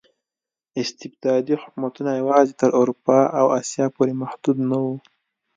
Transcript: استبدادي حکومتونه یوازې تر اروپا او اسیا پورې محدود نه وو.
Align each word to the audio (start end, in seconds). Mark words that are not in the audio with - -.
استبدادي 0.81 1.55
حکومتونه 1.61 2.11
یوازې 2.21 2.53
تر 2.61 2.69
اروپا 2.79 3.19
او 3.39 3.45
اسیا 3.59 3.85
پورې 3.95 4.13
محدود 4.21 4.57
نه 4.69 4.77
وو. 4.83 4.95